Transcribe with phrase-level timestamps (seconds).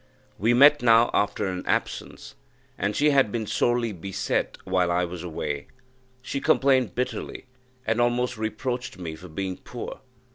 [0.39, 2.33] We met now after an absence,
[2.75, 5.67] and she had been sorely beset while I was away;
[6.23, 7.45] she complained bitterly,
[7.85, 10.01] and almost reproached me for being poor.